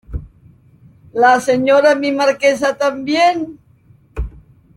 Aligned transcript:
¿la 1.13 1.39
Señora 1.39 1.93
mi 1.93 2.11
Marquesa 2.11 2.75
también? 2.75 3.59